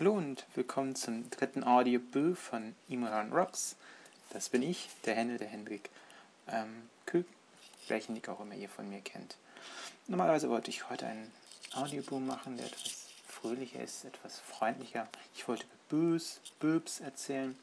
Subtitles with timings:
[0.00, 3.76] Hallo und willkommen zum dritten Audioboo von Imran Rocks.
[4.30, 5.90] Das bin ich, der Händel, der Hendrik
[6.48, 7.26] ähm, Kühl,
[7.88, 9.36] welchen Nick auch immer ihr von mir kennt.
[10.06, 11.30] Normalerweise wollte ich heute einen
[11.74, 15.06] Audioboo machen, der etwas fröhlicher ist, etwas freundlicher.
[15.34, 17.54] Ich wollte über Boos, Böbs erzählen,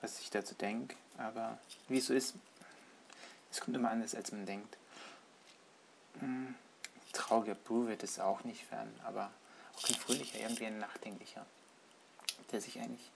[0.00, 2.34] was ich dazu denke, aber wie es so ist,
[3.52, 4.76] es kommt immer anders, als man denkt.
[6.18, 6.56] Hm,
[7.12, 9.30] trauriger Boo wird es auch nicht werden, aber
[9.76, 11.46] auch kein fröhlicher, irgendwie ein nachdenklicher
[12.52, 13.10] der sich eigentlich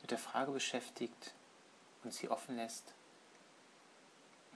[0.00, 1.32] mit der Frage beschäftigt
[2.04, 2.84] und sie offen lässt,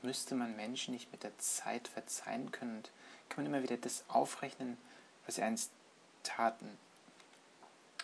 [0.03, 2.91] müsste man Menschen nicht mit der Zeit verzeihen können und
[3.29, 4.77] kann man immer wieder das aufrechnen,
[5.25, 5.71] was sie einst
[6.23, 6.79] taten.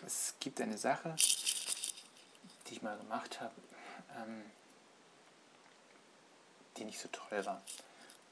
[0.05, 1.15] Es gibt eine Sache,
[2.67, 3.53] die ich mal gemacht habe,
[4.17, 4.43] ähm,
[6.77, 7.61] die nicht so toll war.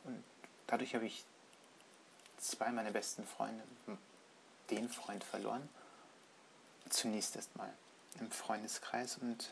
[0.03, 0.23] Und
[0.67, 1.23] dadurch habe ich
[2.37, 3.63] zwei meiner besten Freunde,
[4.69, 5.69] den Freund verloren
[6.89, 7.73] zunächst erstmal
[8.19, 9.51] im Freundeskreis und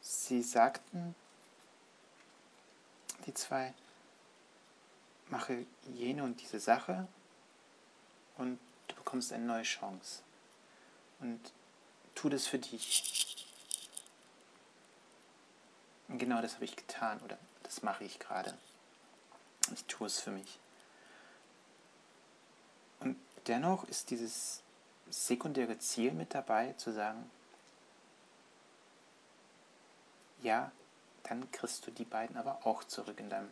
[0.00, 1.14] sie sagten,
[3.26, 3.74] die zwei,
[5.28, 7.08] mache jene und diese Sache
[8.36, 10.22] und du bekommst eine neue Chance.
[11.20, 11.40] Und
[12.14, 13.46] tu das für dich.
[16.08, 18.56] Und genau das habe ich getan oder das mache ich gerade.
[19.72, 20.58] Ich tue es für mich.
[23.00, 23.16] Und
[23.46, 24.62] dennoch ist dieses
[25.10, 27.30] sekundäre Ziel mit dabei, zu sagen,
[30.42, 30.70] ja,
[31.24, 33.50] dann kriegst du die beiden aber auch zurück in deinem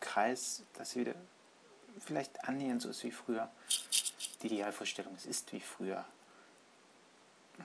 [0.00, 1.14] Kreis, sie wieder
[1.98, 3.50] vielleicht annähernd so ist wie früher.
[4.42, 6.04] Die Idealvorstellung, es ist wie früher.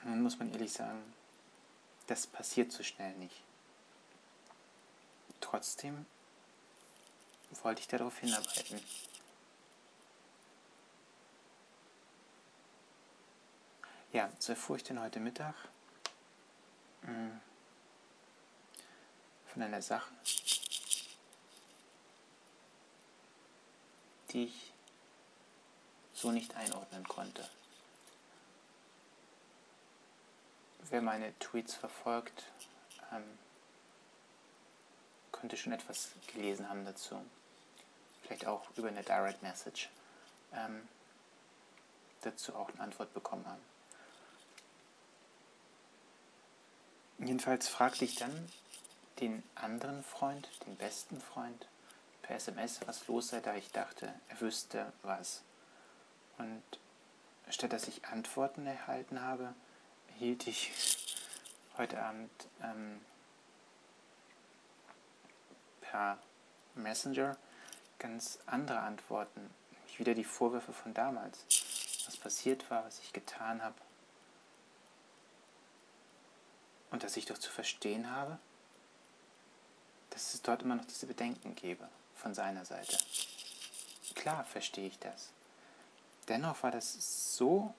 [0.03, 1.01] Dann muss man ehrlich sagen,
[2.07, 3.41] das passiert so schnell nicht.
[5.39, 6.05] Trotzdem
[7.63, 8.81] wollte ich darauf hinarbeiten.
[14.15, 15.53] Ja, so erfuhr ich denn heute Mittag
[17.01, 17.41] hm,
[19.51, 20.09] von einer Sache,
[24.29, 24.71] die ich
[26.13, 27.45] so nicht einordnen konnte.
[30.89, 32.43] Wer meine Tweets verfolgt,
[33.11, 33.37] ähm,
[35.33, 37.21] könnte schon etwas gelesen haben dazu.
[38.21, 39.89] Vielleicht auch über eine Direct Message
[40.53, 40.87] ähm,
[42.21, 43.75] dazu auch eine Antwort bekommen haben.
[47.25, 48.47] Jedenfalls fragte ich dann
[49.19, 51.67] den anderen Freund, den besten Freund,
[52.21, 55.41] per SMS, was los sei, da ich dachte, er wüsste was.
[56.37, 56.61] Und
[57.49, 59.55] statt dass ich Antworten erhalten habe,
[60.09, 60.71] erhielt ich
[61.77, 62.31] heute Abend
[62.61, 63.01] ähm,
[65.81, 66.19] per
[66.75, 67.37] Messenger
[67.97, 69.49] ganz andere Antworten.
[69.87, 71.45] Nicht wieder die Vorwürfe von damals.
[72.05, 73.75] Was passiert war, was ich getan habe.
[76.95, 78.39] Und dass ich doch zu verstehen habe,
[80.11, 81.85] dass es dort immer noch diese Bedenken gebe
[82.15, 82.97] von seiner Seite.
[84.15, 85.31] Klar verstehe ich das.
[86.29, 87.73] Dennoch war das so,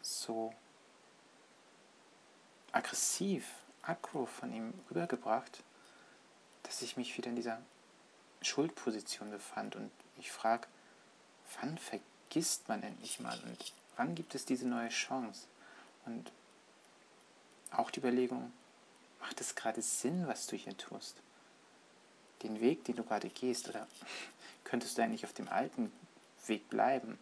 [0.00, 0.54] so
[2.72, 3.46] aggressiv,
[3.82, 5.62] aggro von ihm rübergebracht,
[6.62, 7.60] dass ich mich wieder in dieser
[8.40, 10.66] Schuldposition befand und mich frage,
[11.60, 15.46] wann vergisst man endlich mal und wann gibt es diese neue Chance?
[16.06, 16.32] Und
[17.70, 18.52] auch die Überlegung,
[19.20, 21.16] macht es gerade Sinn, was du hier tust?
[22.42, 23.86] Den Weg, den du gerade gehst, oder
[24.64, 25.92] könntest du eigentlich auf dem alten
[26.46, 27.18] Weg bleiben?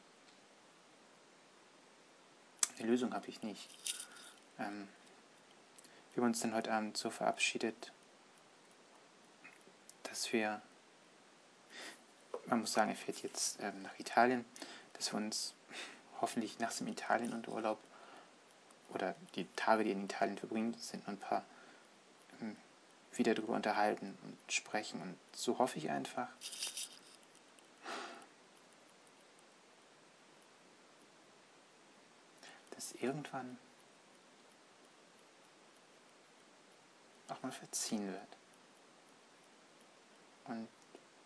[2.78, 3.69] Eine Lösung habe ich nicht.
[4.59, 4.88] Ähm,
[6.12, 7.93] wir haben uns dann heute Abend so verabschiedet,
[10.05, 10.61] dass wir,
[12.47, 14.44] man muss sagen, er fährt jetzt ähm, nach Italien,
[14.94, 15.55] dass wir uns
[16.21, 17.78] hoffentlich nach dem Italien und Urlaub
[18.94, 21.44] oder die Tage, die in Italien verbringen, sind ein paar
[22.41, 22.56] ähm,
[23.15, 25.00] wieder darüber unterhalten und sprechen.
[25.03, 26.28] Und so hoffe ich einfach,
[32.71, 33.58] dass irgendwann
[37.29, 38.37] auch mal verziehen wird.
[40.44, 40.69] Und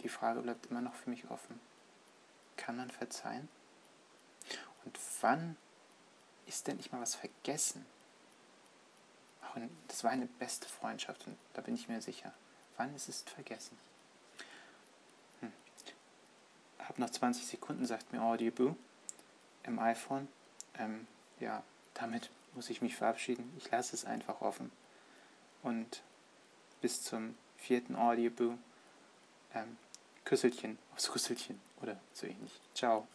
[0.03, 1.61] die Frage bleibt immer noch für mich offen.
[2.57, 3.49] Kann man verzeihen?
[4.85, 5.57] Und wann
[6.49, 7.85] ist denn nicht mal was vergessen?
[9.89, 12.33] Das war eine beste Freundschaft und da bin ich mir sicher.
[12.77, 13.77] Wann ist es vergessen?
[15.41, 15.53] Hm.
[16.79, 18.77] Hab noch 20 Sekunden, sagt mir Audible
[19.65, 20.29] im iPhone.
[20.79, 21.07] Ähm,
[21.41, 21.63] ja,
[21.95, 23.53] damit muss ich mich verabschieden.
[23.59, 24.71] Ich lasse es einfach offen.
[25.63, 26.03] Und
[26.81, 28.59] bis zum vierten Audible.
[29.55, 29.77] Ähm,
[30.25, 32.53] Küsselchen aufs Rüsselchen oder so ähnlich.
[32.75, 33.09] Ciao.